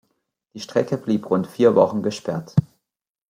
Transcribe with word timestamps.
Die 0.55 0.59
Strecke 0.59 0.97
blieb 0.97 1.29
rund 1.29 1.45
vier 1.45 1.75
Wochen 1.75 2.01
gesperrt. 2.01 2.55